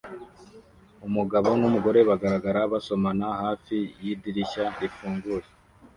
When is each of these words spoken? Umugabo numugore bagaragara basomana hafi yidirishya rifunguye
Umugabo 1.07 1.47
numugore 1.59 1.99
bagaragara 2.09 2.59
basomana 2.71 3.27
hafi 3.43 3.75
yidirishya 4.03 4.65
rifunguye 4.79 5.45